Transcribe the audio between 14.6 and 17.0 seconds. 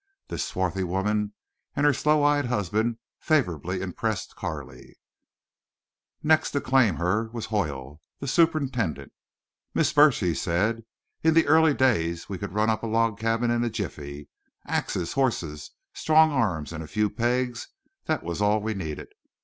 Axes, horses, strong arms, and a